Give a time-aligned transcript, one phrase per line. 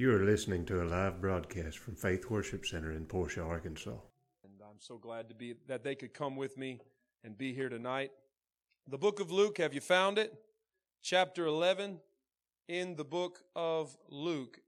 [0.00, 3.90] You are listening to a live broadcast from Faith Worship Center in Portia, Arkansas.
[4.42, 6.80] And I'm so glad to be that they could come with me
[7.22, 8.10] and be here tonight.
[8.88, 10.32] The book of Luke, have you found it?
[11.02, 11.98] Chapter 11
[12.66, 14.60] in the book of Luke.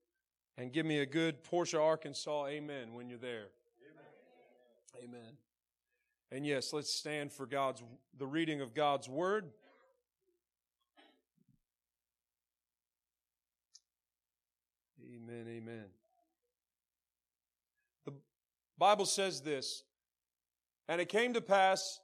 [0.58, 3.46] And give me a good Portia, Arkansas, amen when you're there.
[5.02, 5.14] Amen.
[5.14, 5.32] amen.
[6.30, 7.82] And yes, let's stand for God's
[8.18, 9.46] the reading of God's word.
[15.14, 15.84] Amen, amen.
[18.06, 18.12] The
[18.78, 19.82] Bible says this,
[20.88, 22.00] and it came to pass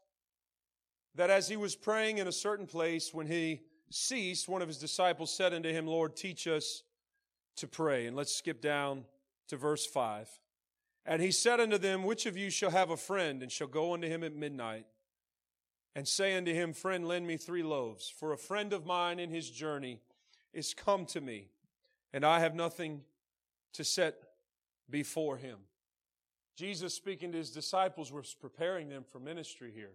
[1.14, 4.78] that as he was praying in a certain place, when he ceased, one of his
[4.78, 6.82] disciples said unto him, Lord, teach us
[7.56, 8.06] to pray.
[8.06, 9.04] And let's skip down
[9.48, 10.28] to verse 5.
[11.06, 13.94] And he said unto them, Which of you shall have a friend, and shall go
[13.94, 14.84] unto him at midnight,
[15.96, 19.30] and say unto him, Friend, lend me three loaves, for a friend of mine in
[19.30, 20.00] his journey
[20.52, 21.48] is come to me
[22.12, 23.02] and I have nothing
[23.74, 24.16] to set
[24.90, 25.58] before him.
[26.56, 29.92] Jesus, speaking to his disciples, was preparing them for ministry here.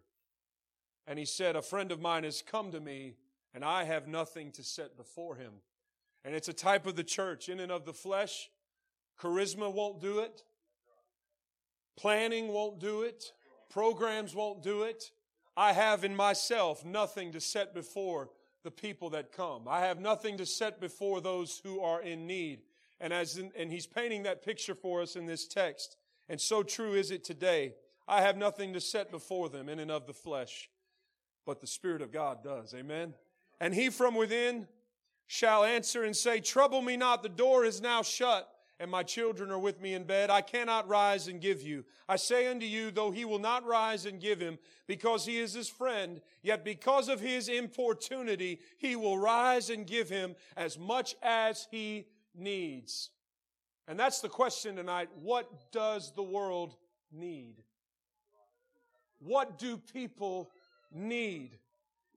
[1.06, 3.16] And he said, A friend of mine has come to me,
[3.54, 5.54] and I have nothing to set before him.
[6.24, 8.50] And it's a type of the church, in and of the flesh.
[9.20, 10.44] Charisma won't do it.
[11.98, 13.34] Planning won't do it.
[13.70, 15.12] Programs won't do it.
[15.56, 18.30] I have in myself nothing to set before
[18.64, 19.68] the people that come.
[19.68, 22.62] I have nothing to set before those who are in need.
[23.00, 25.98] And as in, and he's painting that picture for us in this text.
[26.30, 27.74] And so true is it today.
[28.08, 30.70] I have nothing to set before them in and of the flesh,
[31.46, 32.74] but the Spirit of God does.
[32.74, 33.14] Amen.
[33.60, 34.68] And he from within
[35.28, 38.53] shall answer and say, Trouble me not, the door is now shut
[38.84, 40.30] and my children are with me in bed.
[40.30, 41.86] I cannot rise and give you.
[42.10, 45.54] I say unto you, though he will not rise and give him, because he is
[45.54, 51.16] his friend, yet because of his importunity, he will rise and give him as much
[51.24, 53.10] as he needs.
[53.88, 55.08] And that's the question tonight.
[55.22, 56.76] What does the world
[57.10, 57.64] need?
[59.20, 60.52] What do people
[60.92, 61.58] need?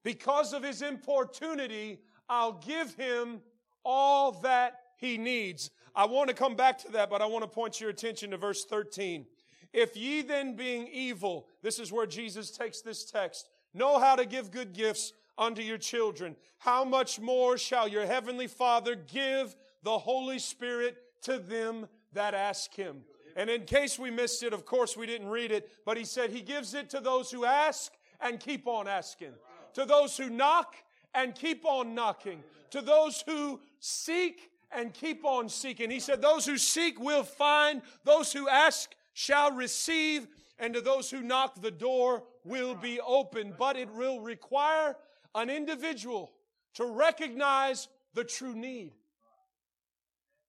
[0.03, 3.41] Because of his importunity, I'll give him
[3.84, 5.71] all that he needs.
[5.97, 8.37] I want to come back to that, but I want to point your attention to
[8.37, 9.25] verse 13.
[9.73, 14.27] If ye then being evil, this is where Jesus takes this text, know how to
[14.27, 19.99] give good gifts unto your children, how much more shall your heavenly Father give the
[19.99, 23.03] Holy Spirit to them that ask him?
[23.34, 26.31] And in case we missed it, of course we didn't read it, but he said
[26.31, 29.33] he gives it to those who ask and keep on asking,
[29.75, 30.75] to those who knock
[31.15, 35.91] and keep on knocking, to those who seek and keep on seeking.
[35.91, 40.27] He said, Those who seek will find, those who ask shall receive,
[40.59, 43.54] and to those who knock, the door will be open.
[43.59, 44.97] But it will require
[45.34, 46.32] an individual
[46.75, 48.93] to recognize the true need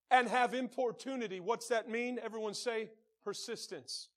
[0.10, 1.40] and have importunity.
[1.40, 2.20] What's that mean?
[2.24, 2.90] Everyone say
[3.24, 4.10] persistence.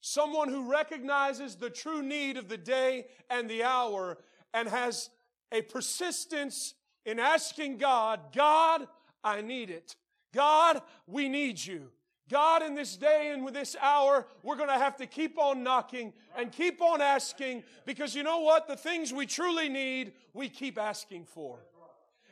[0.00, 4.18] Someone who recognizes the true need of the day and the hour
[4.54, 5.10] and has
[5.50, 6.74] a persistence
[7.06, 8.86] in asking God, God,
[9.24, 9.96] I need it.
[10.34, 11.90] God, we need you.
[12.28, 15.62] God, in this day and with this hour, we're going to have to keep on
[15.62, 18.66] knocking and keep on asking because you know what?
[18.66, 21.60] The things we truly need, we keep asking for.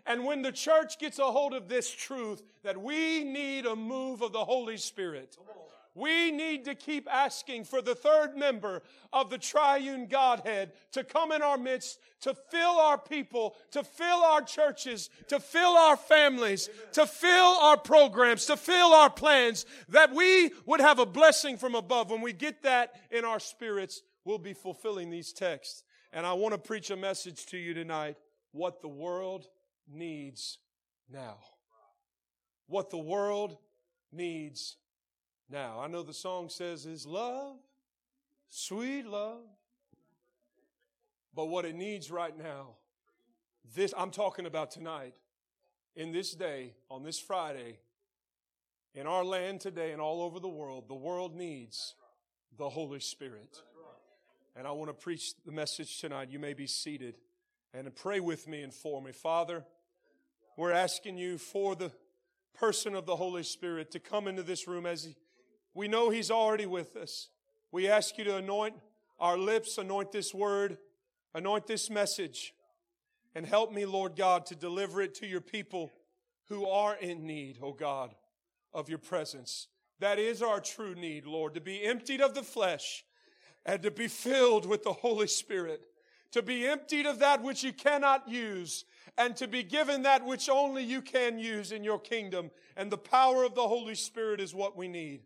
[0.04, 4.20] And when the church gets a hold of this truth that we need a move
[4.20, 5.38] of the Holy Spirit,
[5.94, 8.82] we need to keep asking for the third member
[9.12, 14.22] of the triune Godhead to come in our midst, to fill our people, to fill
[14.24, 20.12] our churches, to fill our families, to fill our programs, to fill our plans, that
[20.12, 22.10] we would have a blessing from above.
[22.10, 25.84] When we get that in our spirits, we'll be fulfilling these texts.
[26.12, 28.16] And I want to preach a message to you tonight
[28.50, 29.46] what the world
[29.88, 30.58] needs
[31.08, 31.38] now.
[32.66, 33.58] What the world
[34.10, 34.76] needs
[35.50, 37.56] now, I know the song says is love,
[38.48, 39.42] sweet love.
[41.34, 42.76] But what it needs right now,
[43.74, 45.14] this I'm talking about tonight,
[45.96, 47.78] in this day, on this Friday,
[48.94, 51.94] in our land today and all over the world, the world needs
[52.56, 53.60] the Holy Spirit.
[54.56, 56.30] And I want to preach the message tonight.
[56.30, 57.16] You may be seated
[57.72, 59.10] and pray with me and for me.
[59.10, 59.64] Father,
[60.56, 61.90] we're asking you for the
[62.56, 65.16] person of the Holy Spirit to come into this room as he
[65.74, 67.28] we know He's already with us.
[67.72, 68.74] We ask you to anoint
[69.18, 70.78] our lips, anoint this word,
[71.34, 72.54] anoint this message,
[73.34, 75.90] and help me, Lord God, to deliver it to your people
[76.48, 78.14] who are in need, O oh God,
[78.72, 79.68] of your presence.
[80.00, 83.04] That is our true need, Lord, to be emptied of the flesh
[83.64, 85.86] and to be filled with the Holy Spirit,
[86.32, 88.84] to be emptied of that which you cannot use
[89.16, 92.50] and to be given that which only you can use in your kingdom.
[92.76, 95.22] And the power of the Holy Spirit is what we need.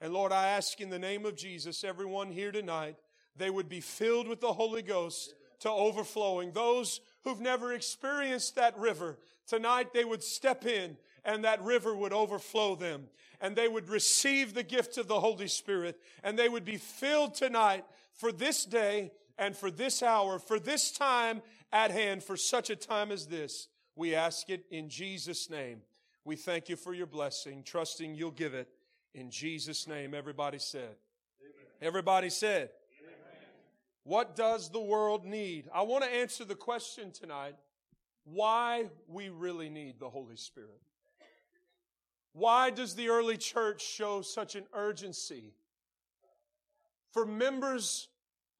[0.00, 2.96] And Lord, I ask in the name of Jesus, everyone here tonight,
[3.36, 6.52] they would be filled with the Holy Ghost to overflowing.
[6.52, 12.12] Those who've never experienced that river, tonight they would step in and that river would
[12.12, 13.08] overflow them
[13.40, 17.34] and they would receive the gift of the Holy Spirit and they would be filled
[17.34, 17.84] tonight
[18.14, 21.42] for this day and for this hour, for this time
[21.72, 23.68] at hand, for such a time as this.
[23.96, 25.82] We ask it in Jesus' name.
[26.24, 28.68] We thank you for your blessing, trusting you'll give it
[29.14, 30.14] in Jesus' name.
[30.14, 30.96] Everybody said.
[31.40, 31.66] Amen.
[31.80, 32.70] Everybody said.
[33.00, 33.14] Amen.
[34.04, 35.68] What does the world need?
[35.74, 37.56] I want to answer the question tonight
[38.24, 40.80] why we really need the Holy Spirit.
[42.32, 45.54] Why does the early church show such an urgency
[47.12, 48.08] for members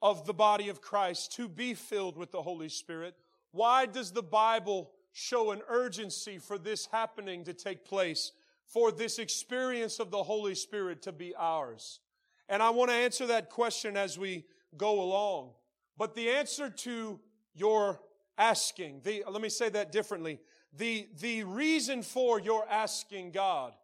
[0.00, 3.14] of the body of Christ to be filled with the Holy Spirit?
[3.52, 8.32] Why does the Bible show an urgency for this happening to take place,
[8.68, 12.00] for this experience of the Holy Spirit to be ours?
[12.48, 14.44] And I want to answer that question as we
[14.76, 15.50] go along.
[15.96, 17.18] But the answer to
[17.54, 18.00] your
[18.38, 20.38] asking, the, let me say that differently.
[20.76, 23.74] The, the reason for your asking God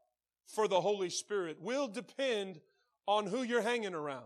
[0.47, 2.61] for the Holy Spirit will depend
[3.07, 4.23] on who you're hanging around.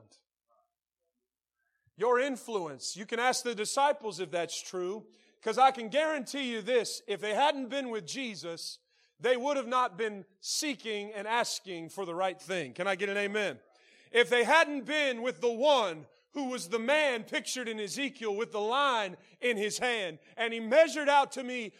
[1.97, 2.97] Your influence.
[2.97, 5.05] You can ask the disciples if that's true,
[5.41, 8.79] because I can guarantee you this if they hadn't been with Jesus,
[9.21, 12.73] they would have not been seeking and asking for the right thing.
[12.73, 13.59] Can I get an amen?
[14.13, 18.53] If they hadn't been with the one who was the man pictured in Ezekiel with
[18.53, 21.73] the line in his hand, and he measured out to me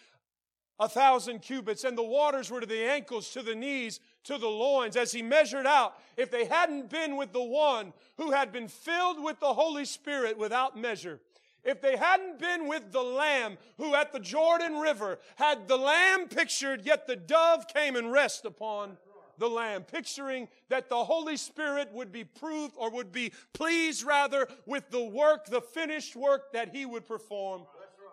[0.81, 4.49] a thousand cubits, and the waters were to the ankles, to the knees, to the
[4.49, 5.95] loins, as he measured out.
[6.17, 10.39] If they hadn't been with the one who had been filled with the Holy Spirit
[10.39, 11.21] without measure,
[11.65, 16.29] if they hadn't been with the Lamb who at the Jordan River had the Lamb
[16.29, 18.97] pictured, yet the dove came and rest upon
[19.39, 24.49] the Lamb, picturing that the Holy Spirit would be proved or would be pleased rather
[24.67, 27.63] with the work, the finished work that He would perform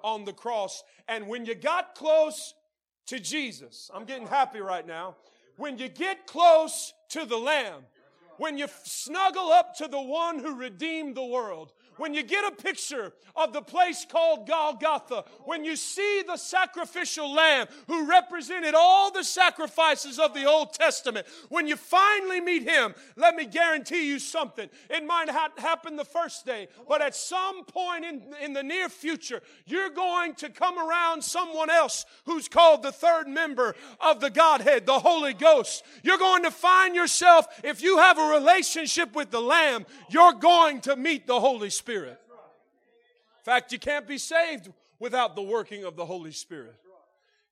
[0.04, 0.84] on the cross.
[1.08, 2.54] And when you got close
[3.08, 5.16] to Jesus, I'm getting happy right now.
[5.58, 7.84] When you get close to the Lamb,
[8.38, 12.52] when you snuggle up to the one who redeemed the world, when you get a
[12.56, 19.12] picture of the place called Golgotha, when you see the sacrificial lamb who represented all
[19.12, 24.20] the sacrifices of the Old Testament, when you finally meet him, let me guarantee you
[24.20, 24.70] something.
[24.90, 28.90] It might not happen the first day, but at some point in, in the near
[28.90, 34.30] future, you're going to come around someone else who's called the third member of the
[34.30, 35.84] Godhead, the Holy Ghost.
[36.04, 40.82] You're going to find yourself, if you have a relationship with the Lamb, you're going
[40.82, 42.20] to meet the Holy Spirit.
[43.40, 46.76] In fact, you can't be saved without the working of the Holy Spirit.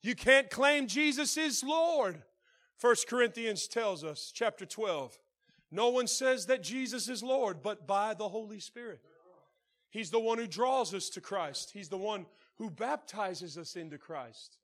[0.01, 2.21] You can't claim Jesus is Lord.
[2.81, 5.17] 1 Corinthians tells us, chapter 12,
[5.71, 8.99] no one says that Jesus is Lord, but by the Holy Spirit.
[9.89, 11.71] He's the one who draws us to Christ.
[11.73, 14.57] He's the one who baptizes us into Christ.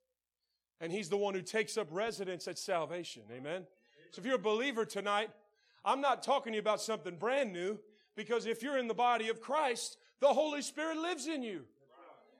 [0.80, 3.22] And He's the one who takes up residence at salvation.
[3.32, 3.66] Amen?
[4.10, 5.30] So if you're a believer tonight,
[5.84, 7.78] I'm not talking to you about something brand new.
[8.16, 11.62] Because if you're in the body of Christ, the Holy Spirit lives in you.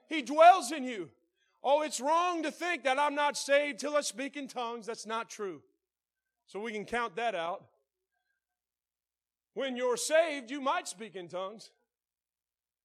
[0.09, 1.09] He dwells in you.
[1.63, 4.85] Oh, it's wrong to think that I'm not saved till I speak in tongues.
[4.85, 5.61] That's not true.
[6.45, 7.63] So we can count that out.
[9.53, 11.71] When you're saved, you might speak in tongues.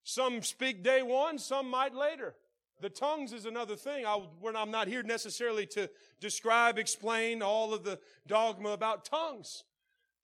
[0.04, 2.34] Some speak day one, some might later.
[2.80, 4.06] The tongues is another thing.
[4.06, 4.20] I,
[4.54, 9.64] I'm not here necessarily to describe, explain all of the dogma about tongues.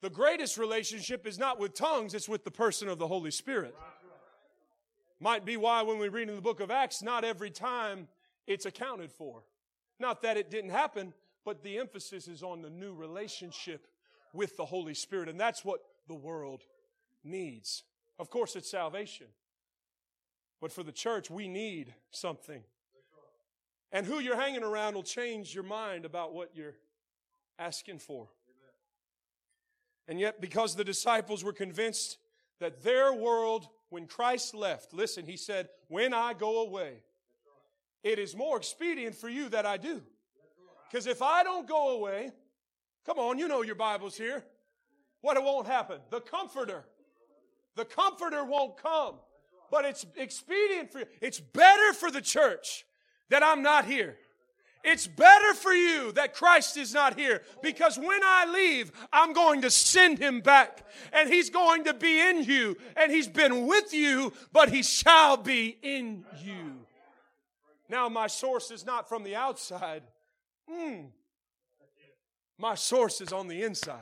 [0.02, 3.75] The greatest relationship is not with tongues, it's with the person of the Holy Spirit.
[5.21, 8.09] Might be why when we read in the book of Acts, not every time
[8.49, 9.44] it's accounted for.
[10.00, 13.87] Not that it didn't happen, but the emphasis is on the new relationship
[14.32, 15.28] with the Holy Spirit.
[15.28, 16.62] And that's what the world
[17.23, 17.85] needs.
[18.18, 19.28] Of course, it's salvation.
[20.61, 22.64] But for the church, we need something.
[23.92, 26.75] And who you're hanging around will change your mind about what you're
[27.61, 28.28] asking for.
[30.09, 32.18] And yet, because the disciples were convinced
[32.61, 37.02] that their world, when Christ left, listen, he said, When I go away,
[38.02, 40.02] it is more expedient for you that I do.
[40.90, 42.32] Because if I don't go away,
[43.06, 44.44] come on, you know your Bible's here.
[45.21, 46.00] What it won't happen?
[46.11, 46.85] The comforter.
[47.76, 49.14] The comforter won't come.
[49.71, 51.06] But it's expedient for you.
[51.21, 52.85] It's better for the church
[53.30, 54.16] that I'm not here.
[54.84, 59.62] It's better for you that Christ is not here because when I leave, I'm going
[59.62, 63.94] to send him back and he's going to be in you and he's been with
[63.94, 66.80] you, but he shall be in you.
[67.88, 70.02] Now, my source is not from the outside.
[70.68, 71.06] Mm.
[72.58, 74.00] My source is on the inside.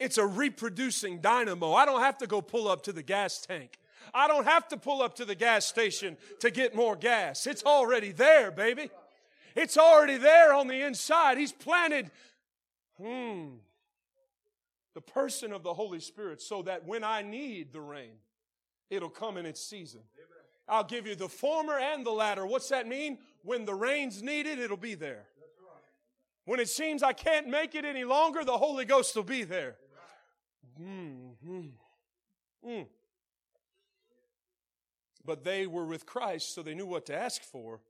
[0.00, 1.72] It's a reproducing dynamo.
[1.72, 3.78] I don't have to go pull up to the gas tank.
[4.14, 7.46] I don't have to pull up to the gas station to get more gas.
[7.46, 8.90] It's already there, baby.
[9.58, 11.36] It's already there on the inside.
[11.36, 12.12] He's planted
[12.96, 13.56] hmm,
[14.94, 18.12] the person of the Holy Spirit so that when I need the rain,
[18.88, 20.00] it'll come in its season.
[20.68, 22.46] I'll give you the former and the latter.
[22.46, 23.18] What's that mean?
[23.42, 25.24] When the rain's needed, it'll be there.
[26.44, 29.76] When it seems I can't make it any longer, the Holy Ghost will be there.
[30.80, 31.60] Mm-hmm.
[32.64, 32.86] Mm.
[35.24, 37.80] But they were with Christ, so they knew what to ask for.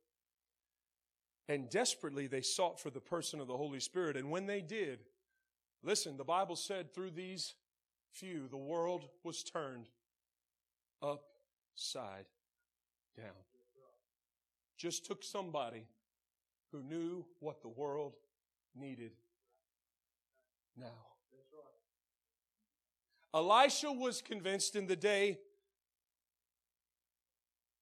[1.48, 4.16] And desperately they sought for the person of the Holy Spirit.
[4.16, 5.00] And when they did,
[5.82, 7.54] listen, the Bible said through these
[8.12, 9.88] few, the world was turned
[11.02, 12.26] upside
[13.16, 13.32] down.
[14.76, 15.86] Just took somebody
[16.70, 18.14] who knew what the world
[18.76, 19.12] needed
[20.76, 20.86] now.
[23.34, 25.38] Elisha was convinced in the day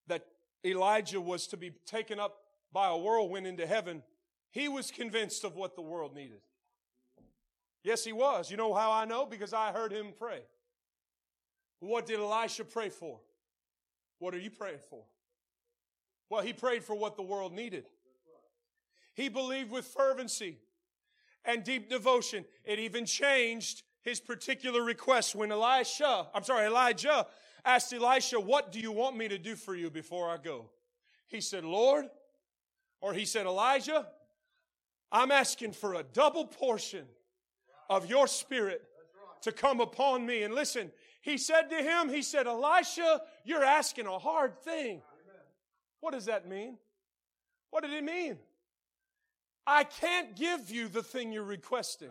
[0.07, 0.27] that
[0.65, 4.03] Elijah was to be taken up by a whirlwind into heaven.
[4.51, 6.41] He was convinced of what the world needed.
[7.83, 8.51] Yes, he was.
[8.51, 9.27] You know how I know?
[9.27, 10.41] Because I heard him pray.
[11.81, 13.21] What did Elisha pray for?
[14.19, 15.05] What are you praying for?
[16.29, 17.85] Well, he prayed for what the world needed.
[19.15, 20.59] He believed with fervency
[21.45, 22.45] and deep devotion.
[22.65, 27.27] It even changed his particular request when Elisha, I'm sorry, Elijah
[27.65, 30.71] asked Elisha, What do you want me to do for you before I go?
[31.29, 32.07] He said, Lord,
[33.01, 34.07] or he said, Elijah,
[35.13, 37.07] I'm asking for a double portion
[37.89, 38.83] of your spirit
[39.43, 40.43] to come upon me.
[40.43, 40.91] And listen,
[41.23, 45.03] he said to him, He said, Elisha, you're asking a hard thing.
[46.01, 46.79] What does that mean?
[47.71, 48.39] What did it mean?
[49.67, 52.11] I can't give you the thing you're requesting.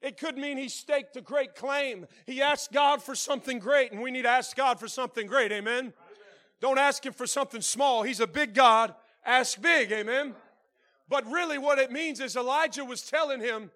[0.00, 2.06] It could mean he staked a great claim.
[2.26, 5.52] He asked God for something great, and we need to ask God for something great.
[5.52, 5.78] Amen?
[5.78, 5.92] Amen.
[6.60, 8.02] Don't ask him for something small.
[8.02, 8.94] He's a big God.
[9.26, 9.90] Ask big.
[9.90, 10.34] Amen?
[11.08, 13.70] But really, what it means is Elijah was telling him,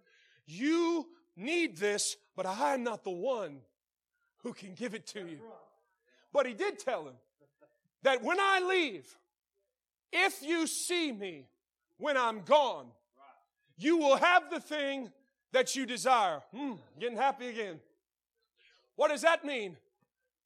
[0.46, 3.58] You need this, but I'm not the one
[4.42, 5.40] who can give it to you.
[6.32, 7.14] But he did tell him
[8.02, 9.06] that when I leave,
[10.12, 11.46] if you see me
[11.98, 12.86] when I'm gone,
[13.76, 15.10] you will have the thing
[15.52, 16.42] that you desire.
[16.54, 17.80] Hmm, getting happy again.
[18.96, 19.76] What does that mean?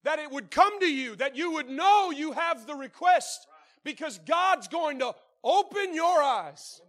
[0.05, 3.47] That it would come to you, that you would know you have the request
[3.85, 6.81] because God's going to open your eyes.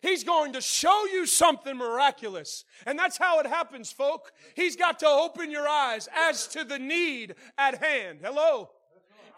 [0.00, 2.64] He's going to show you something miraculous.
[2.86, 4.32] And that's how it happens, folk.
[4.54, 8.20] He's got to open your eyes as to the need at hand.
[8.22, 8.70] Hello?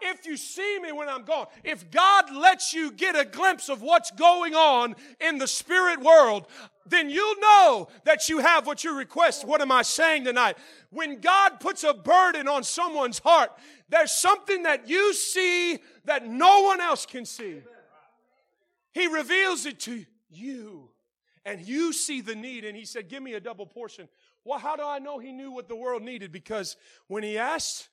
[0.05, 3.81] if you see me when I'm gone, if God lets you get a glimpse of
[3.81, 6.47] what's going on in the spirit world,
[6.85, 9.45] then you'll know that you have what you request.
[9.45, 10.57] What am I saying tonight?
[10.89, 13.51] When God puts a burden on someone's heart,
[13.89, 17.61] there's something that you see that no one else can see.
[18.93, 20.89] He reveals it to you,
[21.45, 24.07] and you see the need, and He said, Give me a double portion.
[24.45, 26.31] Well, how do I know He knew what the world needed?
[26.31, 26.75] Because
[27.07, 27.89] when He asked,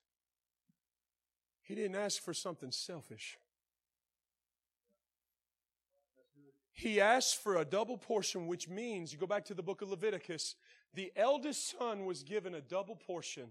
[1.70, 3.38] he didn't ask for something selfish.
[6.80, 9.90] He asked for a double portion, which means, you go back to the book of
[9.90, 10.54] Leviticus,
[10.94, 13.50] the eldest son was given a double portion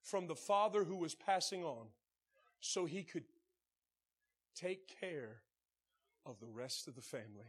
[0.00, 1.86] from the father who was passing on
[2.60, 3.24] so he could
[4.54, 5.40] take care
[6.24, 7.48] of the rest of the family.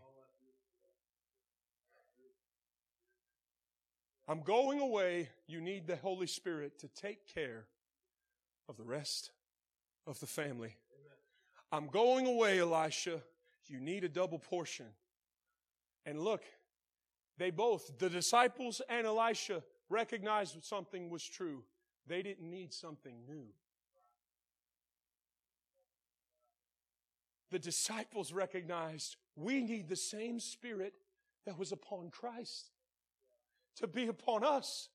[4.28, 5.30] I'm going away.
[5.46, 7.66] You need the Holy Spirit to take care
[8.68, 9.30] of the rest
[10.08, 10.76] of the family.
[11.72, 13.22] I'm going away, Elisha.
[13.68, 14.88] You need a double portion.
[16.06, 16.44] And look,
[17.38, 21.64] they both, the disciples and Elisha, recognized something was true.
[22.08, 23.46] They didn't need something new.
[27.52, 30.94] The disciples recognized we need the same spirit
[31.46, 32.72] that was upon Christ
[33.78, 34.90] to be upon us.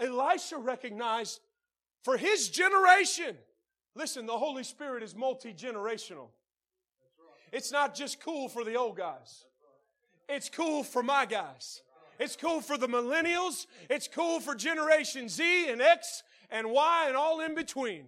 [0.00, 1.40] Elisha recognized
[2.02, 3.36] for his generation,
[3.94, 6.28] Listen, the Holy Spirit is multi generational.
[7.52, 9.44] It's not just cool for the old guys,
[10.32, 11.82] it's cool for my guys.
[12.18, 13.66] It's cool for the millennials.
[13.90, 18.04] It's cool for Generation Z and X and Y and all in between.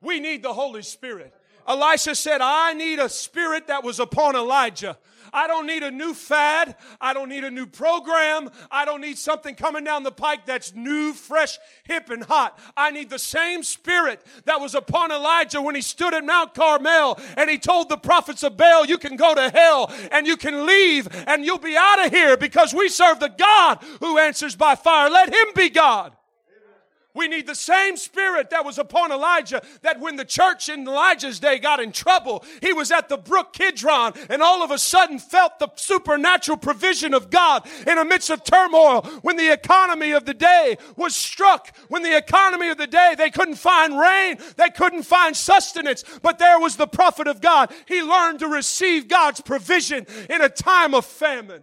[0.00, 1.34] We need the Holy Spirit.
[1.70, 4.98] Elisha said, I need a spirit that was upon Elijah.
[5.32, 6.74] I don't need a new fad.
[7.00, 8.50] I don't need a new program.
[8.72, 12.58] I don't need something coming down the pike that's new, fresh, hip, and hot.
[12.76, 17.20] I need the same spirit that was upon Elijah when he stood at Mount Carmel
[17.36, 20.66] and he told the prophets of Baal, You can go to hell and you can
[20.66, 24.74] leave and you'll be out of here because we serve the God who answers by
[24.74, 25.08] fire.
[25.08, 26.16] Let him be God.
[27.12, 31.40] We need the same spirit that was upon Elijah that when the church in Elijah's
[31.40, 35.18] day got in trouble, he was at the brook Kidron and all of a sudden
[35.18, 39.02] felt the supernatural provision of God in the midst of turmoil.
[39.22, 43.30] When the economy of the day was struck, when the economy of the day, they
[43.30, 47.72] couldn't find rain, they couldn't find sustenance, but there was the prophet of God.
[47.86, 51.62] He learned to receive God's provision in a time of famine.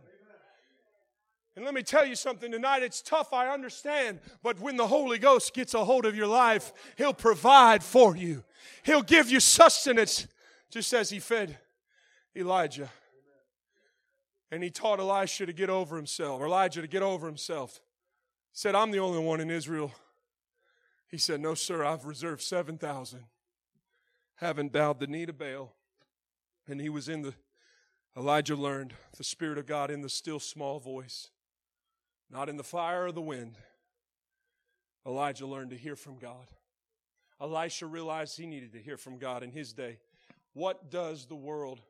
[1.57, 2.83] And let me tell you something tonight.
[2.83, 4.19] It's tough, I understand.
[4.43, 8.43] But when the Holy Ghost gets a hold of your life, He'll provide for you,
[8.83, 10.27] He'll give you sustenance,
[10.69, 11.57] just as He fed
[12.35, 12.91] Elijah.
[14.51, 17.81] And He taught Elisha to get over himself, Elijah to get over himself.
[18.51, 19.91] He said, I'm the only one in Israel.
[21.09, 23.23] He said, No, sir, I've reserved 7,000.
[24.35, 25.73] Haven't bowed the knee to Baal.
[26.67, 27.33] And he was in the,
[28.15, 31.31] Elijah learned the Spirit of God in the still small voice
[32.29, 33.57] not in the fire or the wind.
[35.05, 36.47] Elijah learned to hear from God.
[37.39, 39.99] Elisha realized he needed to hear from God in his day.
[40.53, 41.81] What does the world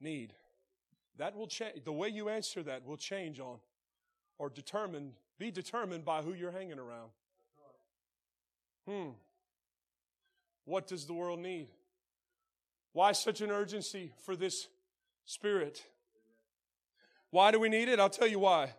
[0.00, 0.32] need?
[1.18, 1.84] That will change.
[1.84, 3.58] The way you answer that will change on
[4.38, 7.10] or determine, be determined by who you're hanging around.
[8.88, 9.10] Hmm.
[10.64, 11.68] What does the world need?
[12.92, 14.68] Why such an urgency for this
[15.24, 15.82] spirit?
[17.30, 17.98] Why do we need it?
[17.98, 18.70] I'll tell you why.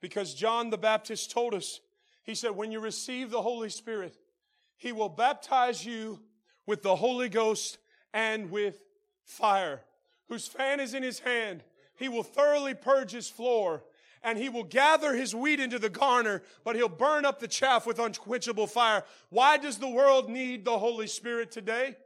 [0.00, 1.80] Because John the Baptist told us,
[2.22, 4.16] he said, when you receive the Holy Spirit,
[4.76, 6.20] he will baptize you
[6.66, 7.78] with the Holy Ghost
[8.12, 8.82] and with
[9.24, 9.82] fire,
[10.28, 11.62] whose fan is in his hand.
[11.96, 13.84] He will thoroughly purge his floor
[14.22, 17.86] and he will gather his wheat into the garner, but he'll burn up the chaff
[17.86, 19.04] with unquenchable fire.
[19.30, 21.96] Why does the world need the Holy Spirit today?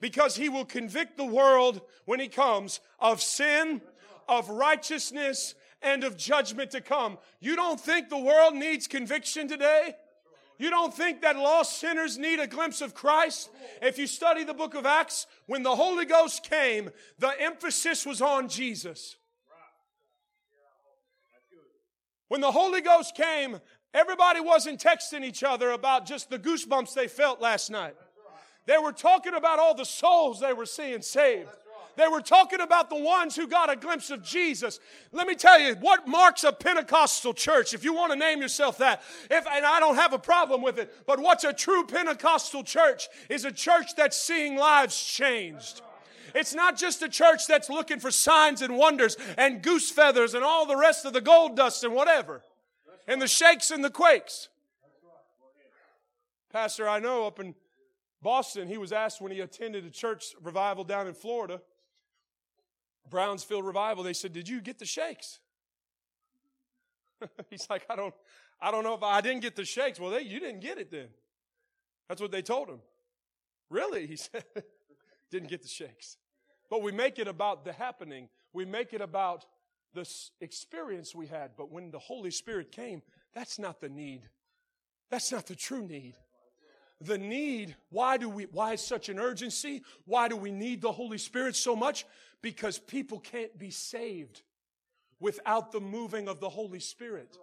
[0.00, 3.82] Because he will convict the world when he comes of sin,
[4.28, 7.18] of righteousness, and of judgment to come.
[7.40, 9.94] You don't think the world needs conviction today?
[10.58, 13.48] You don't think that lost sinners need a glimpse of Christ?
[13.80, 18.20] If you study the book of Acts, when the Holy Ghost came, the emphasis was
[18.20, 19.16] on Jesus.
[22.28, 23.58] When the Holy Ghost came,
[23.94, 27.96] everybody wasn't texting each other about just the goosebumps they felt last night.
[28.66, 31.48] They were talking about all the souls they were seeing saved.
[31.96, 34.80] They were talking about the ones who got a glimpse of Jesus.
[35.12, 38.78] Let me tell you what marks a Pentecostal church, if you want to name yourself
[38.78, 39.02] that.
[39.30, 43.08] If, and I don't have a problem with it, but what's a true Pentecostal church
[43.28, 45.82] is a church that's seeing lives changed.
[46.34, 50.44] It's not just a church that's looking for signs and wonders and goose feathers and
[50.44, 52.42] all the rest of the gold dust and whatever,
[53.08, 54.48] and the shakes and the quakes.
[56.52, 57.54] Pastor, I know up in
[58.22, 61.60] Boston, he was asked when he attended a church revival down in Florida
[63.10, 65.40] Brownsville revival, they said, Did you get the shakes?
[67.50, 68.14] He's like, I don't,
[68.60, 70.00] I don't know if I, I didn't get the shakes.
[70.00, 71.08] Well, they, you didn't get it then.
[72.08, 72.80] That's what they told him.
[73.68, 74.06] Really?
[74.06, 74.44] He said,
[75.30, 76.16] didn't get the shakes.
[76.70, 78.28] But we make it about the happening.
[78.52, 79.44] We make it about
[79.92, 80.08] the
[80.40, 81.50] experience we had.
[81.56, 83.02] But when the Holy Spirit came,
[83.34, 84.22] that's not the need.
[85.10, 86.14] That's not the true need.
[87.00, 89.82] The need, why do we, why is such an urgency?
[90.04, 92.04] Why do we need the Holy Spirit so much?
[92.42, 94.42] because people can't be saved
[95.18, 97.36] without the moving of the Holy Spirit.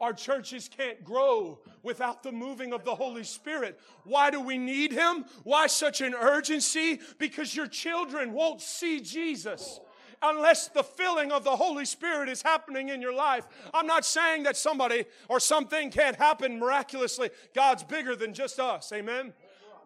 [0.00, 3.78] Our churches can't grow without the moving of the Holy Spirit.
[4.04, 5.26] Why do we need Him?
[5.44, 6.98] Why such an urgency?
[7.18, 9.78] Because your children won't see Jesus
[10.22, 13.46] unless the filling of the Holy Spirit is happening in your life.
[13.74, 17.30] I'm not saying that somebody or something can't happen miraculously.
[17.54, 18.92] God's bigger than just us.
[18.92, 19.32] Amen.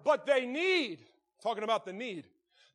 [0.04, 1.00] But they need,
[1.42, 2.26] talking about the need,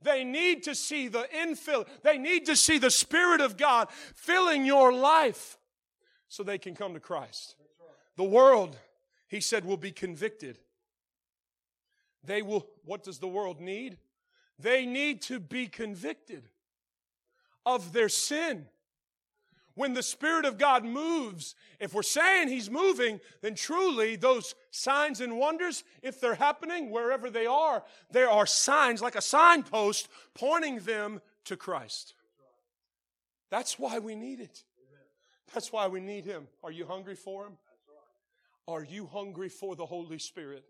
[0.02, 1.88] they need to see the infill.
[2.02, 5.58] They need to see the Spirit of God filling your life
[6.28, 7.56] so they can come to Christ.
[8.18, 8.78] The world,
[9.28, 10.60] he said, will be convicted.
[12.24, 13.98] They will, what does the world need?
[14.60, 16.50] They need to be convicted
[17.66, 18.66] of their sin
[19.76, 25.22] when the Spirit of God moves, if we're saying He's moving, then truly those signs
[25.22, 30.80] and wonders, if they're happening wherever they are, there are signs like a signpost pointing
[30.80, 32.16] them to Christ.
[33.50, 34.64] That's why we need it.
[35.54, 36.48] That's why we need Him.
[36.64, 37.58] Are you hungry for Him?
[38.68, 40.64] Are you hungry for the Holy Spirit?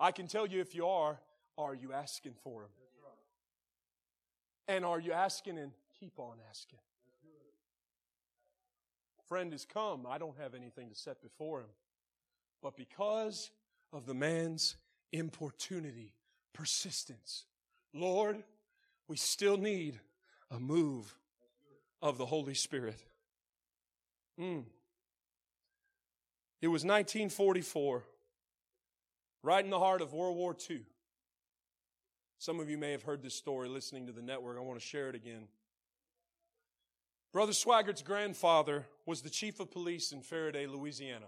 [0.00, 1.18] I can tell you if you are,
[1.56, 2.70] are you asking for Him?
[4.68, 6.78] And are you asking and keep on asking?
[9.28, 10.06] Friend has come.
[10.08, 11.68] I don't have anything to set before him.
[12.62, 13.50] But because
[13.92, 14.76] of the man's
[15.12, 16.14] importunity,
[16.52, 17.44] persistence,
[17.92, 18.42] Lord,
[19.08, 19.98] we still need
[20.50, 21.14] a move
[22.00, 23.00] of the Holy Spirit.
[24.40, 24.64] Mm.
[26.62, 28.04] It was 1944,
[29.42, 30.80] right in the heart of World War II.
[32.38, 34.56] Some of you may have heard this story listening to the network.
[34.56, 35.48] I want to share it again.
[37.36, 41.26] Brother Swaggart's grandfather was the chief of police in Ferriday, Louisiana.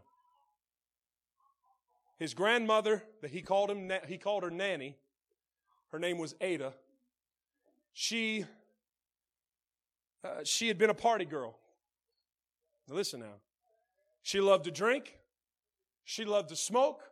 [2.19, 4.97] His grandmother, that he called him, he called her Nanny.
[5.93, 6.73] Her name was Ada.
[7.93, 8.47] She,
[10.25, 11.59] uh, she had been a party girl.
[12.89, 13.37] Now listen now.
[14.23, 15.19] She loved to drink.
[16.07, 17.03] She loved to smoke.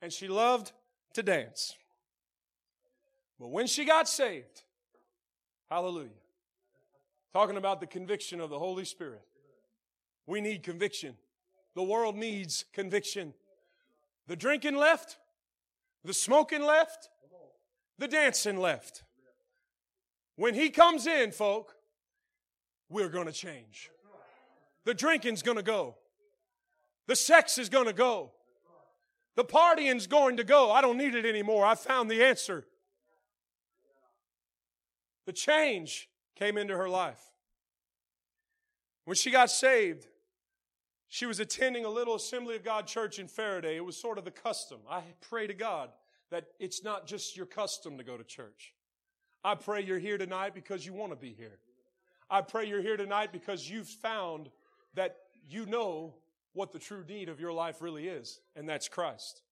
[0.00, 0.70] And she loved
[1.14, 1.74] to dance.
[3.40, 4.62] But when she got saved,
[5.68, 6.10] hallelujah,
[7.32, 9.22] talking about the conviction of the Holy Spirit,
[10.26, 11.16] we need conviction.
[11.74, 13.34] The world needs conviction.
[14.26, 15.18] The drinking left,
[16.04, 17.08] the smoking left,
[17.98, 19.04] the dancing left.
[20.36, 21.76] When he comes in, folk,
[22.88, 23.90] we're going to change.
[24.84, 25.96] The drinking's going to go.
[27.06, 28.32] The sex is going to go.
[29.36, 30.70] The partying's going to go.
[30.70, 31.64] I don't need it anymore.
[31.64, 32.66] I found the answer.
[35.26, 36.09] The change
[36.40, 37.20] came into her life.
[39.04, 40.06] When she got saved,
[41.08, 43.76] she was attending a little Assembly of God church in Ferriday.
[43.76, 44.78] It was sort of the custom.
[44.88, 45.90] I pray to God
[46.30, 48.72] that it's not just your custom to go to church.
[49.44, 51.58] I pray you're here tonight because you want to be here.
[52.30, 54.48] I pray you're here tonight because you've found
[54.94, 55.16] that
[55.48, 56.14] you know
[56.52, 59.42] what the true need of your life really is, and that's Christ.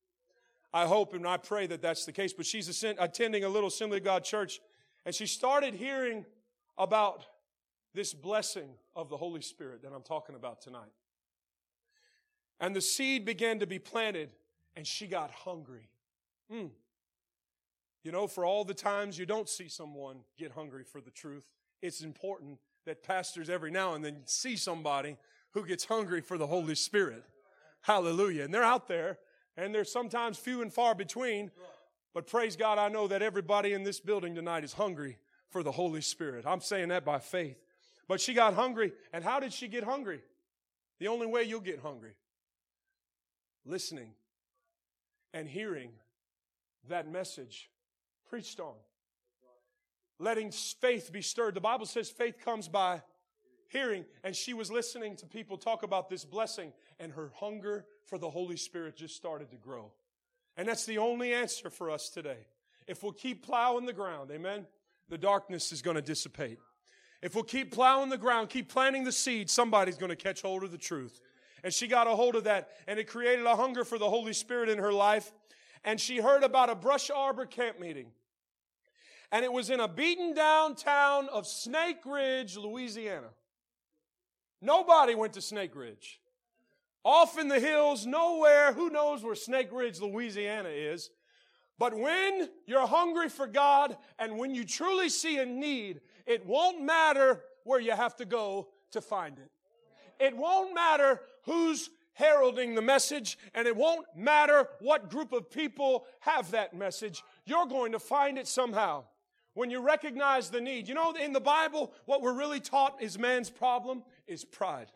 [0.72, 2.32] I hope and I pray that that's the case.
[2.32, 4.60] But she's attending a little Assembly of God church
[5.04, 6.26] and she started hearing
[6.78, 7.26] about
[7.94, 10.92] this blessing of the Holy Spirit that I'm talking about tonight.
[12.60, 14.30] And the seed began to be planted,
[14.76, 15.88] and she got hungry.
[16.52, 16.70] Mm.
[18.04, 21.46] You know, for all the times you don't see someone get hungry for the truth,
[21.82, 25.16] it's important that pastors every now and then see somebody
[25.52, 27.24] who gets hungry for the Holy Spirit.
[27.82, 28.44] Hallelujah.
[28.44, 29.18] And they're out there,
[29.56, 31.50] and they're sometimes few and far between,
[32.14, 35.18] but praise God, I know that everybody in this building tonight is hungry
[35.50, 36.44] for the Holy Spirit.
[36.46, 37.58] I'm saying that by faith.
[38.06, 38.92] But she got hungry.
[39.12, 40.20] And how did she get hungry?
[40.98, 42.14] The only way you'll get hungry
[43.68, 44.10] listening
[45.34, 45.90] and hearing
[46.88, 47.70] that message
[48.28, 48.74] preached on.
[50.18, 51.54] Letting faith be stirred.
[51.54, 53.02] The Bible says faith comes by
[53.68, 58.18] hearing, and she was listening to people talk about this blessing, and her hunger for
[58.18, 59.92] the Holy Spirit just started to grow.
[60.56, 62.46] And that's the only answer for us today.
[62.88, 64.66] If we'll keep plowing the ground, amen,
[65.08, 66.58] the darkness is going to dissipate.
[67.22, 70.62] If we'll keep plowing the ground, keep planting the seed, somebody's going to catch hold
[70.62, 71.20] of the truth.
[71.64, 74.32] And she got a hold of that, and it created a hunger for the Holy
[74.32, 75.32] Spirit in her life.
[75.84, 78.12] And she heard about a brush arbor camp meeting.
[79.32, 83.28] And it was in a beaten down town of Snake Ridge, Louisiana.
[84.62, 86.20] Nobody went to Snake Ridge
[87.04, 88.72] off in the hills, nowhere.
[88.72, 91.10] Who knows where Snake Ridge, Louisiana is?
[91.78, 96.82] But when you're hungry for God and when you truly see a need, it won't
[96.82, 99.50] matter where you have to go to find it.
[100.18, 106.06] It won't matter who's heralding the message and it won't matter what group of people
[106.20, 107.22] have that message.
[107.46, 109.04] You're going to find it somehow.
[109.54, 110.86] When you recognize the need.
[110.88, 114.88] You know, in the Bible, what we're really taught is man's problem is pride.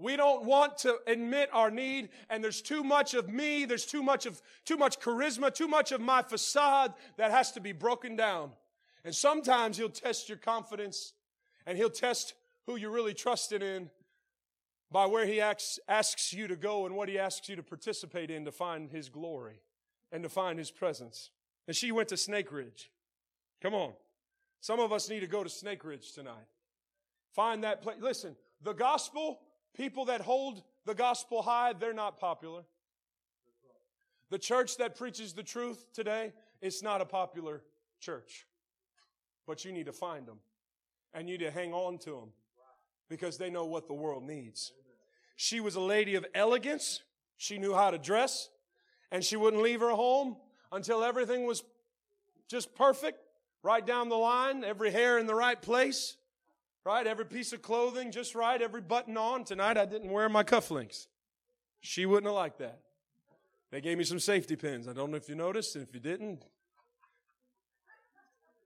[0.00, 4.02] We don't want to admit our need, and there's too much of me, there's too
[4.02, 8.16] much of too much charisma, too much of my facade that has to be broken
[8.16, 8.52] down.
[9.04, 11.12] And sometimes he'll test your confidence
[11.66, 12.32] and he'll test
[12.66, 13.90] who you're really trusting in
[14.90, 18.30] by where he asks, asks you to go and what he asks you to participate
[18.30, 19.60] in to find his glory
[20.10, 21.28] and to find his presence.
[21.68, 22.90] And she went to Snake Ridge.
[23.60, 23.92] Come on.
[24.62, 26.48] Some of us need to go to Snake Ridge tonight.
[27.34, 27.98] Find that place.
[28.00, 29.40] Listen, the gospel
[29.76, 32.62] People that hold the gospel high, they're not popular.
[34.30, 37.62] The church that preaches the truth today, it's not a popular
[38.00, 38.46] church.
[39.46, 40.38] But you need to find them
[41.12, 42.32] and you need to hang on to them
[43.08, 44.72] because they know what the world needs.
[45.36, 47.02] She was a lady of elegance.
[47.36, 48.50] She knew how to dress
[49.10, 50.36] and she wouldn't leave her home
[50.70, 51.64] until everything was
[52.48, 53.18] just perfect,
[53.62, 56.16] right down the line, every hair in the right place.
[56.90, 57.06] Right?
[57.06, 59.44] Every piece of clothing just right, every button on.
[59.44, 61.06] Tonight I didn't wear my cufflinks.
[61.80, 62.80] She wouldn't have liked that.
[63.70, 64.88] They gave me some safety pins.
[64.88, 66.44] I don't know if you noticed, and if you didn't,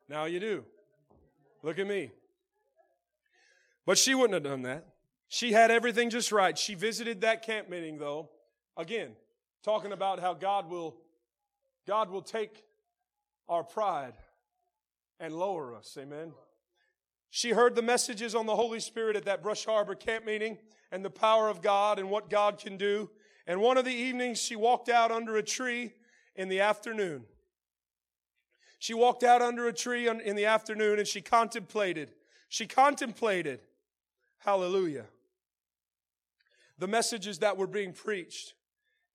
[0.08, 0.64] now you do.
[1.62, 2.12] Look at me.
[3.84, 4.86] But she wouldn't have done that.
[5.28, 6.56] She had everything just right.
[6.56, 8.30] She visited that camp meeting though.
[8.74, 9.10] Again,
[9.62, 10.96] talking about how God will
[11.86, 12.64] God will take
[13.50, 14.14] our pride
[15.20, 15.94] and lower us.
[16.00, 16.32] Amen.
[17.36, 20.56] She heard the messages on the Holy Spirit at that brush arbor camp meeting
[20.92, 23.10] and the power of God and what God can do.
[23.48, 25.94] And one of the evenings, she walked out under a tree
[26.36, 27.24] in the afternoon.
[28.78, 32.12] She walked out under a tree in the afternoon and she contemplated.
[32.50, 33.58] She contemplated,
[34.38, 35.06] hallelujah,
[36.78, 38.54] the messages that were being preached.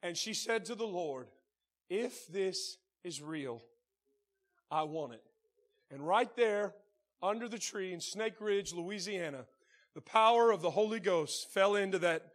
[0.03, 1.29] And she said to the Lord,
[1.89, 3.63] if this is real,
[4.69, 5.23] I want it.
[5.89, 6.73] And right there,
[7.21, 9.45] under the tree in Snake Ridge, Louisiana,
[9.95, 12.31] the power of the Holy Ghost fell into that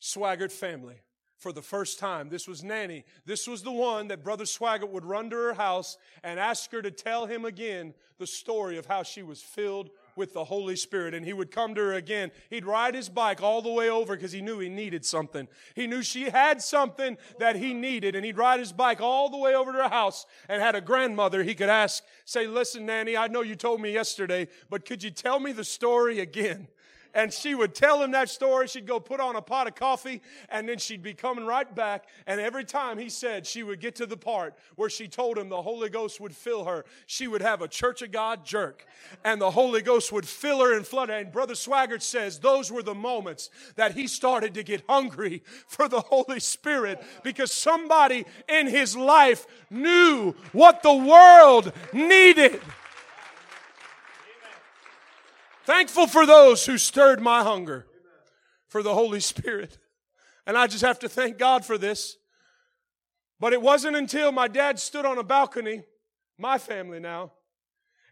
[0.00, 0.96] Swaggart family
[1.38, 2.28] for the first time.
[2.28, 3.04] This was Nanny.
[3.26, 6.80] This was the one that Brother Swaggart would run to her house and ask her
[6.82, 11.14] to tell him again the story of how she was filled with the Holy Spirit.
[11.14, 12.30] And he would come to her again.
[12.50, 15.48] He'd ride his bike all the way over because he knew he needed something.
[15.74, 18.14] He knew she had something that he needed.
[18.14, 20.80] And he'd ride his bike all the way over to her house and had a
[20.80, 25.02] grandmother he could ask, say, listen, Nanny, I know you told me yesterday, but could
[25.02, 26.68] you tell me the story again?
[27.14, 28.66] And she would tell him that story.
[28.66, 32.06] She'd go put on a pot of coffee and then she'd be coming right back.
[32.26, 35.48] And every time he said she would get to the part where she told him
[35.48, 38.86] the Holy Ghost would fill her, she would have a Church of God jerk
[39.24, 41.16] and the Holy Ghost would fill her and flood her.
[41.16, 45.88] And Brother Swaggart says those were the moments that he started to get hungry for
[45.88, 52.60] the Holy Spirit because somebody in his life knew what the world needed.
[55.64, 57.86] Thankful for those who stirred my hunger
[58.68, 59.78] for the Holy Spirit.
[60.46, 62.16] And I just have to thank God for this.
[63.38, 65.82] But it wasn't until my dad stood on a balcony,
[66.38, 67.32] my family now,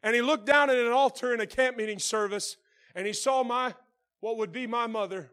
[0.02, 2.56] and he looked down at an altar in a camp meeting service
[2.94, 3.74] and he saw my,
[4.20, 5.30] what would be my mother,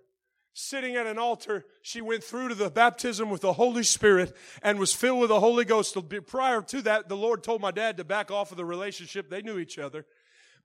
[0.53, 1.65] sitting at an altar.
[1.82, 5.39] She went through to the baptism with the Holy Spirit and was filled with the
[5.39, 5.97] Holy Ghost.
[6.27, 9.30] Prior to that, the Lord told my dad to back off of the relationship.
[9.30, 10.06] They knew each other.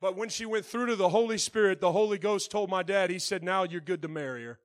[0.03, 3.09] But when she went through to the Holy Spirit, the Holy Ghost told my dad,
[3.09, 4.59] he said, now you're good to marry her.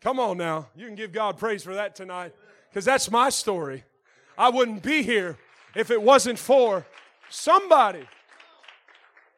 [0.00, 0.68] Come on now.
[0.74, 2.34] You can give God praise for that tonight
[2.70, 3.84] because that's my story.
[4.38, 5.36] I wouldn't be here
[5.76, 6.86] if it wasn't for
[7.28, 8.08] somebody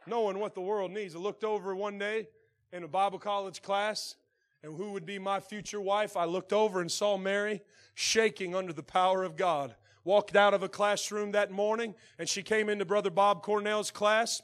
[0.06, 1.16] knowing what the world needs.
[1.16, 2.28] I looked over one day
[2.72, 4.14] in a Bible college class
[4.62, 6.16] and who would be my future wife.
[6.16, 7.60] I looked over and saw Mary
[7.96, 9.74] shaking under the power of God
[10.04, 14.42] walked out of a classroom that morning and she came into Brother Bob Cornell's class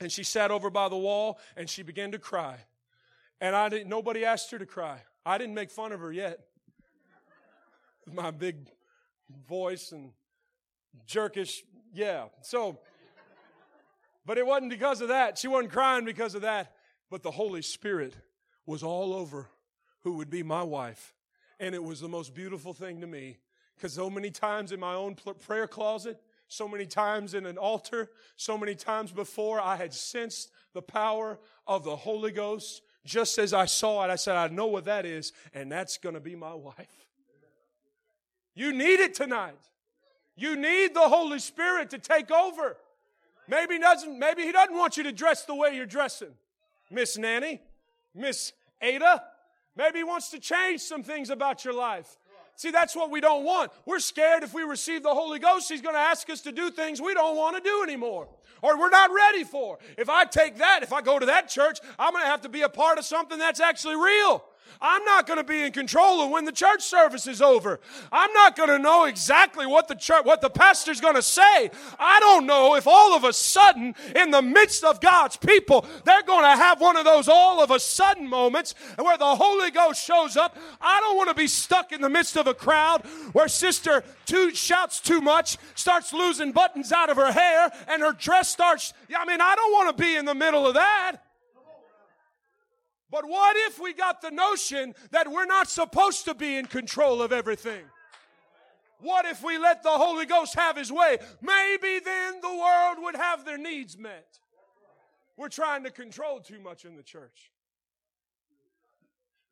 [0.00, 2.56] and she sat over by the wall and she began to cry.
[3.40, 5.02] And I didn't, nobody asked her to cry.
[5.24, 6.40] I didn't make fun of her yet.
[8.04, 8.68] With my big
[9.48, 10.12] voice and
[11.06, 12.24] jerkish, yeah.
[12.42, 12.78] So,
[14.26, 15.38] but it wasn't because of that.
[15.38, 16.74] She wasn't crying because of that.
[17.10, 18.14] But the Holy Spirit
[18.66, 19.48] was all over
[20.02, 21.14] who would be my wife.
[21.58, 23.38] And it was the most beautiful thing to me
[23.80, 25.16] because so many times in my own
[25.46, 30.50] prayer closet, so many times in an altar, so many times before, I had sensed
[30.74, 32.82] the power of the Holy Ghost.
[33.06, 36.14] Just as I saw it, I said, I know what that is, and that's going
[36.14, 37.06] to be my wife.
[38.54, 39.56] You need it tonight.
[40.36, 42.76] You need the Holy Spirit to take over.
[43.48, 46.34] Maybe he doesn't, maybe he doesn't want you to dress the way you're dressing.
[46.90, 47.62] Miss Nanny,
[48.14, 49.22] Miss Ada.
[49.74, 52.18] Maybe he wants to change some things about your life.
[52.60, 53.72] See, that's what we don't want.
[53.86, 56.70] We're scared if we receive the Holy Ghost, He's going to ask us to do
[56.70, 58.28] things we don't want to do anymore
[58.60, 59.78] or we're not ready for.
[59.96, 62.50] If I take that, if I go to that church, I'm going to have to
[62.50, 64.44] be a part of something that's actually real.
[64.80, 67.80] I'm not going to be in control of when the church service is over.
[68.10, 71.70] I'm not going to know exactly what the church, what the pastor's going to say.
[71.98, 76.22] I don't know if all of a sudden, in the midst of God's people, they're
[76.22, 80.04] going to have one of those all of a sudden moments where the Holy Ghost
[80.04, 80.56] shows up.
[80.80, 84.54] I don't want to be stuck in the midst of a crowd where sister too
[84.54, 88.92] shouts too much, starts losing buttons out of her hair, and her dress starts.
[89.16, 91.18] I mean, I don't want to be in the middle of that.
[93.10, 97.22] But what if we got the notion that we're not supposed to be in control
[97.22, 97.82] of everything?
[99.00, 101.18] What if we let the Holy Ghost have his way?
[101.40, 104.38] Maybe then the world would have their needs met.
[105.36, 107.50] We're trying to control too much in the church.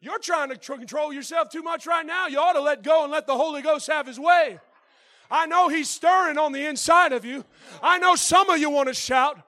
[0.01, 2.29] You're trying to control yourself too much right now.
[2.29, 4.61] You ought to let go and let the Holy Ghost have his way.
[5.31, 7.45] I know he's stirring on the inside of you.
[7.83, 9.41] I know some of you want to shout.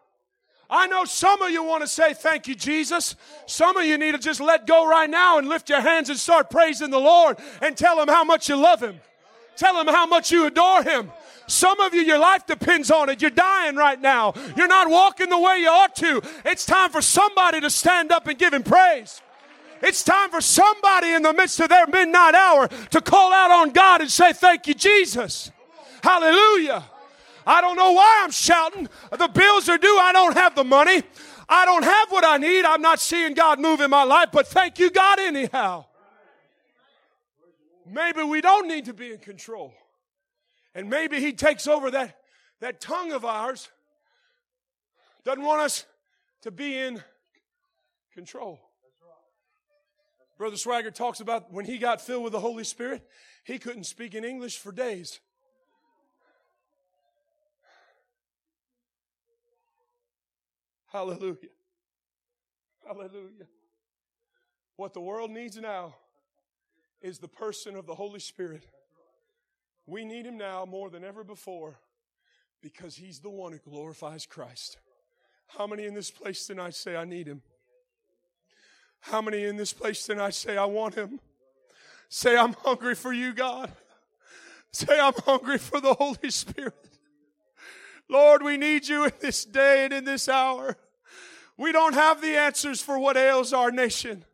[0.71, 3.17] I know some of you want to say, Thank you, Jesus.
[3.47, 6.19] Some of you need to just let go right now and lift your hands and
[6.19, 9.01] start praising the Lord and tell Him how much you love Him.
[9.57, 11.11] Tell Him how much you adore Him.
[11.49, 13.21] Some of you, your life depends on it.
[13.21, 14.35] You're dying right now.
[14.57, 16.23] You're not walking the way you ought to.
[16.45, 19.21] It's time for somebody to stand up and give him praise.
[19.83, 23.71] It's time for somebody in the midst of their midnight hour to call out on
[23.71, 25.51] God and say, Thank you, Jesus.
[26.03, 26.85] Hallelujah.
[27.47, 28.89] I don't know why I'm shouting.
[29.11, 29.99] The bills are due.
[29.99, 31.03] I don't have the money.
[31.49, 32.65] I don't have what I need.
[32.65, 35.87] I'm not seeing God move in my life, but thank you, God, anyhow.
[37.87, 39.75] Maybe we don't need to be in control.
[40.75, 42.19] And maybe He takes over that,
[42.61, 43.69] that tongue of ours.
[45.25, 45.85] Doesn't want us
[46.43, 47.03] to be in
[48.15, 48.61] control.
[50.39, 53.07] Brother Swaggart talks about when he got filled with the Holy Spirit,
[53.45, 55.21] he couldn't speak in English for days.
[60.91, 61.37] Hallelujah.
[62.87, 63.47] Hallelujah.
[64.77, 65.95] What the world needs now
[67.01, 68.65] is the person of the Holy Spirit.
[69.87, 71.79] We need him now more than ever before
[72.61, 74.79] because he's the one who glorifies Christ.
[75.47, 77.43] How many in this place tonight say, I need him?
[79.01, 81.21] How many in this place tonight say, I want him?
[82.09, 83.71] Say, I'm hungry for you, God.
[84.73, 86.90] Say, I'm hungry for the Holy Spirit.
[88.11, 90.77] Lord, we need you in this day and in this hour.
[91.57, 94.25] We don't have the answers for what ails our nation,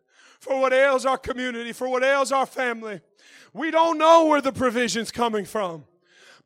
[0.41, 3.01] for what ails our community, for what ails our family.
[3.53, 5.85] We don't know where the provision's coming from.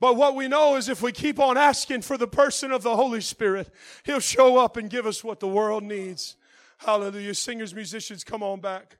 [0.00, 2.96] But what we know is if we keep on asking for the person of the
[2.96, 3.68] Holy Spirit,
[4.04, 6.36] He'll show up and give us what the world needs.
[6.78, 7.34] Hallelujah.
[7.34, 8.96] Singers, musicians, come on back.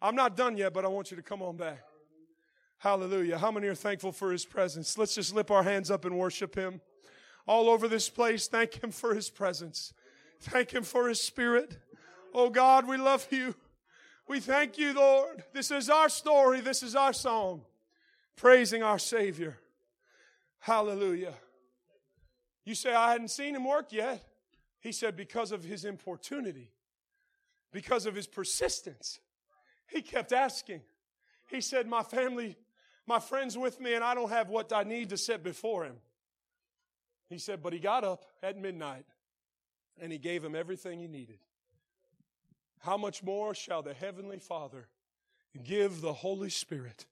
[0.00, 1.82] I'm not done yet, but I want you to come on back.
[2.78, 3.38] Hallelujah.
[3.38, 4.96] How many are thankful for His presence?
[4.96, 6.80] Let's just lift our hands up and worship Him
[7.46, 8.48] all over this place.
[8.48, 9.92] Thank Him for His presence.
[10.40, 11.78] Thank Him for His Spirit.
[12.34, 13.54] Oh God, we love you.
[14.28, 15.44] We thank you, Lord.
[15.52, 16.60] This is our story.
[16.60, 17.62] This is our song.
[18.36, 19.58] Praising our Savior.
[20.58, 21.34] Hallelujah.
[22.64, 24.24] You say, I hadn't seen Him work yet.
[24.80, 26.72] He said, because of His importunity,
[27.72, 29.20] because of His persistence,
[29.88, 30.80] He kept asking.
[31.48, 32.56] He said, My family,
[33.06, 35.96] my friends with me, and I don't have what I need to set before Him.
[37.28, 39.06] He said, but he got up at midnight
[40.00, 41.38] and he gave him everything he needed.
[42.80, 44.88] How much more shall the Heavenly Father
[45.64, 47.06] give the Holy Spirit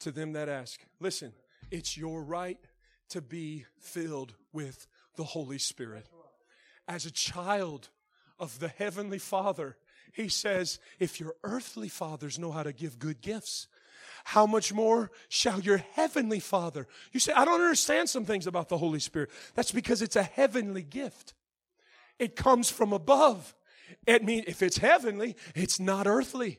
[0.00, 0.80] to them that ask?
[1.00, 1.32] Listen,
[1.70, 2.58] it's your right
[3.08, 6.06] to be filled with the Holy Spirit.
[6.86, 7.88] As a child
[8.38, 9.76] of the Heavenly Father,
[10.12, 13.68] he says, if your earthly fathers know how to give good gifts,
[14.24, 16.86] how much more shall your heavenly Father?
[17.12, 19.30] You say, I don't understand some things about the Holy Spirit.
[19.54, 21.34] That's because it's a heavenly gift.
[22.18, 23.54] It comes from above.
[24.06, 26.58] It means if it's heavenly, it's not earthly.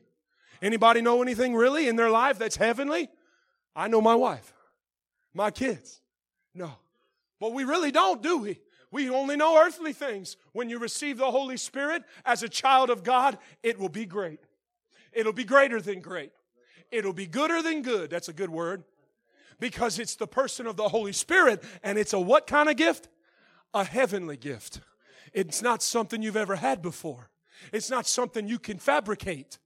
[0.61, 3.09] Anybody know anything really in their life that's heavenly?
[3.75, 4.53] I know my wife,
[5.33, 6.01] my kids.
[6.53, 6.71] No.
[7.39, 8.59] But we really don't, do we?
[8.91, 10.37] We only know earthly things.
[10.51, 14.39] When you receive the Holy Spirit as a child of God, it will be great.
[15.11, 16.31] It'll be greater than great.
[16.93, 18.11] It'll be gooder than good.
[18.11, 18.83] That's a good word.
[19.59, 23.09] Because it's the person of the Holy Spirit and it's a what kind of gift?
[23.73, 24.79] A heavenly gift.
[25.33, 27.31] It's not something you've ever had before.
[27.71, 29.57] It's not something you can fabricate.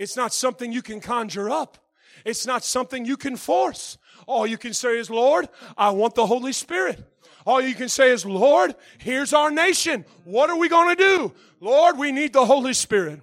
[0.00, 1.78] It's not something you can conjure up.
[2.24, 3.96] It's not something you can force.
[4.26, 7.04] All you can say is, Lord, I want the Holy Spirit.
[7.46, 10.04] All you can say is, Lord, here's our nation.
[10.24, 11.32] What are we going to do?
[11.60, 13.20] Lord, we need the Holy Spirit.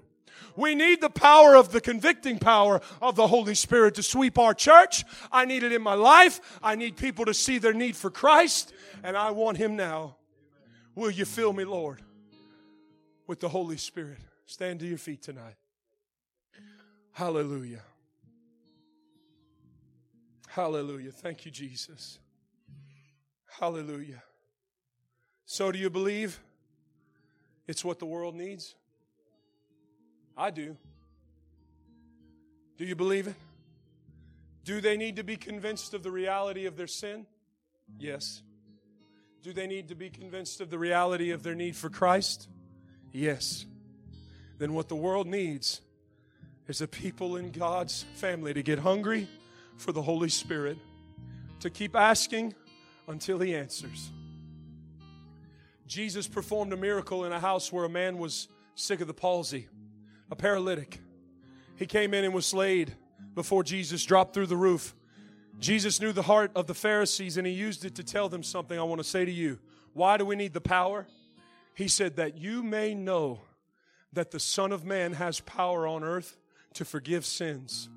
[0.56, 4.54] We need the power of the convicting power of the Holy Spirit to sweep our
[4.54, 5.06] church.
[5.32, 6.40] I need it in my life.
[6.62, 10.16] I need people to see their need for Christ, and I want Him now.
[10.96, 12.02] Will you fill me, Lord,
[13.28, 14.20] with the Holy Spirit?
[14.46, 15.56] Stand to your feet tonight.
[17.12, 17.82] Hallelujah.
[20.48, 21.12] Hallelujah.
[21.12, 22.20] Thank you, Jesus.
[23.60, 24.24] Hallelujah.
[25.46, 26.40] So, do you believe
[27.68, 28.76] it's what the world needs?
[30.40, 30.78] I do.
[32.78, 33.36] Do you believe it?
[34.64, 37.26] Do they need to be convinced of the reality of their sin?
[38.00, 38.42] Yes.
[39.44, 42.48] Do they need to be convinced of the reality of their need for Christ?
[43.12, 43.66] Yes.
[44.60, 45.82] Then what the world needs
[46.70, 49.28] is a people in God's family to get hungry
[49.76, 50.78] for the Holy Spirit,
[51.60, 52.54] to keep asking
[53.10, 54.10] until He answers.
[55.86, 59.68] Jesus performed a miracle in a house where a man was sick of the palsy
[60.32, 61.00] a paralytic.
[61.76, 62.94] He came in and was laid
[63.36, 64.96] before Jesus dropped through the roof.
[65.60, 68.78] Jesus knew the heart of the Pharisees and he used it to tell them something
[68.78, 69.60] I want to say to you.
[69.94, 71.08] Why do we need the power?
[71.74, 73.42] He said that you may know
[74.14, 76.38] that the Son of Man has power on earth
[76.74, 77.90] to forgive sins.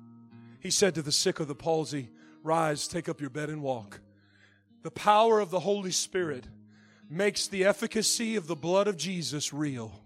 [0.59, 2.09] He said to the sick of the palsy,
[2.43, 3.99] Rise, take up your bed and walk.
[4.83, 6.45] The power of the Holy Spirit
[7.09, 10.02] makes the efficacy of the blood of Jesus real.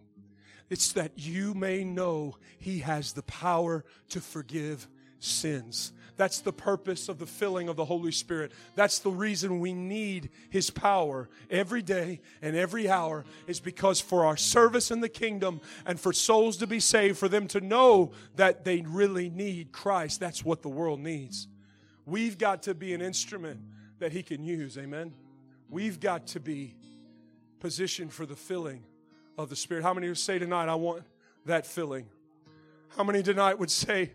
[0.69, 4.87] It's that you may know He has the power to forgive
[5.19, 5.93] sins.
[6.17, 8.51] That's the purpose of the filling of the Holy Spirit.
[8.75, 14.25] That's the reason we need His power every day and every hour, is because for
[14.25, 18.11] our service in the kingdom and for souls to be saved, for them to know
[18.35, 20.19] that they really need Christ.
[20.19, 21.47] That's what the world needs.
[22.05, 23.59] We've got to be an instrument
[23.99, 24.77] that He can use.
[24.77, 25.13] Amen.
[25.69, 26.75] We've got to be
[27.59, 28.83] positioned for the filling
[29.37, 29.83] of the Spirit.
[29.83, 31.03] How many would say tonight, I want
[31.45, 32.07] that filling?
[32.95, 34.11] How many tonight would say,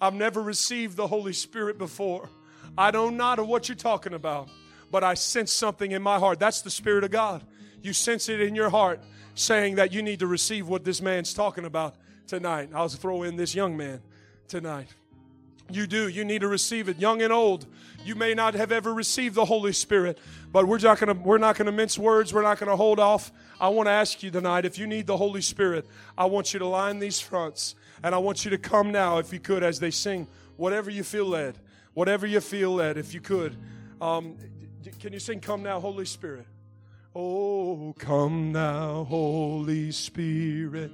[0.00, 2.28] I've never received the Holy Spirit before?
[2.76, 4.48] I don't know what you're talking about,
[4.90, 6.40] but I sense something in my heart.
[6.40, 7.44] That's the Spirit of God.
[7.82, 9.00] You sense it in your heart
[9.34, 11.94] saying that you need to receive what this man's talking about
[12.26, 12.70] tonight.
[12.74, 14.00] I'll throw in this young man
[14.48, 14.88] tonight.
[15.70, 16.08] You do.
[16.08, 17.66] You need to receive it, young and old.
[18.04, 20.18] You may not have ever received the Holy Spirit,
[20.52, 22.34] but we're not going to we're not to mince words.
[22.34, 23.32] We're not going to hold off.
[23.58, 25.86] I want to ask you tonight if you need the Holy Spirit,
[26.18, 29.32] I want you to line these fronts and I want you to come now if
[29.32, 31.58] you could as they sing whatever you feel led.
[31.94, 33.56] Whatever you feel led if you could.
[34.00, 34.36] Um,
[35.00, 36.46] can you sing come now Holy Spirit?
[37.16, 40.90] Oh, come now Holy Spirit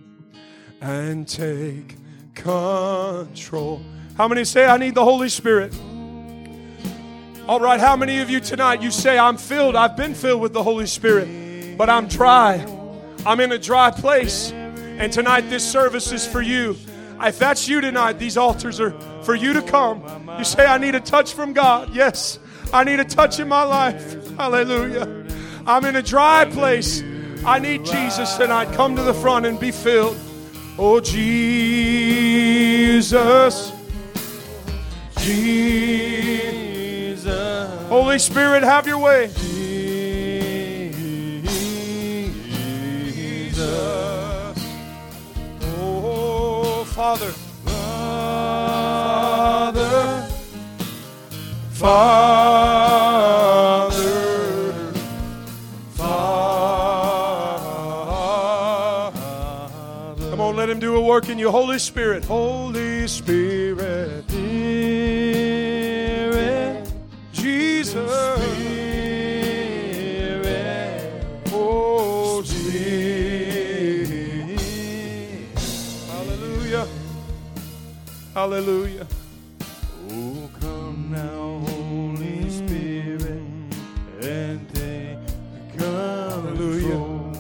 [0.80, 1.96] and take
[2.34, 3.82] control.
[4.16, 5.74] How many say, I need the Holy Spirit?
[7.48, 10.52] All right, how many of you tonight you say, I'm filled, I've been filled with
[10.52, 12.64] the Holy Spirit, but I'm dry.
[13.26, 14.52] I'm in a dry place.
[14.52, 16.76] And tonight, this service is for you.
[17.22, 18.92] If that's you tonight, these altars are
[19.22, 20.02] for you to come.
[20.38, 21.94] You say, I need a touch from God.
[21.94, 22.38] Yes,
[22.72, 24.36] I need a touch in my life.
[24.36, 25.26] Hallelujah.
[25.66, 27.02] I'm in a dry place.
[27.44, 28.72] I need Jesus tonight.
[28.74, 30.16] Come to the front and be filled.
[30.78, 31.40] Oh, Jesus.
[35.22, 36.70] Jesus.
[37.88, 39.26] Holy Spirit, have your way.
[39.26, 39.60] Jesus.
[45.62, 47.32] Oh, Father.
[49.70, 50.26] Father.
[51.72, 53.10] Father.
[55.90, 57.10] Father.
[60.30, 61.50] Come on, let him do a work in you.
[61.50, 62.24] Holy Spirit.
[62.24, 64.24] Holy Spirit.
[78.60, 79.06] Hallelujah.
[80.10, 83.42] Oh, come now, Holy Spirit,
[84.20, 87.32] and take Hallelujah.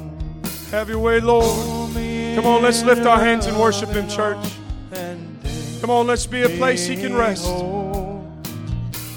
[0.70, 1.44] Have your way, Lord.
[2.36, 4.38] Come on, let's lift our hands and worship Him, church.
[5.82, 7.50] Come on, let's be a place He can rest.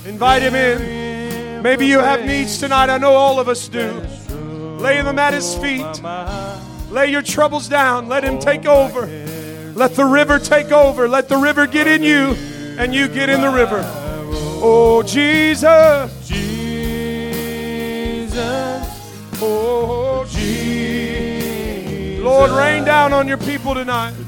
[0.05, 1.61] Invite Him in.
[1.61, 2.89] Maybe you have needs tonight.
[2.89, 4.05] I know all of us do.
[4.77, 5.85] Lay them at His feet.
[6.91, 8.09] Lay your troubles down.
[8.09, 9.07] Let Him take over.
[9.75, 11.07] Let the river take over.
[11.07, 12.35] Let the river get in you
[12.77, 13.81] and you get in the river.
[14.65, 16.27] Oh, Jesus.
[16.27, 16.43] Jesus,
[19.41, 22.23] Oh, Jesus.
[22.23, 24.13] Lord, rain down on your people tonight.
[24.17, 24.23] Oh,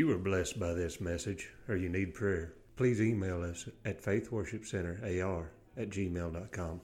[0.00, 5.48] you were blessed by this message or you need prayer, please email us at faithworshipcenterar
[5.76, 6.80] at gmail.com.